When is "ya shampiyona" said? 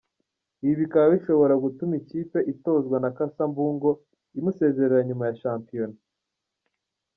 5.29-5.97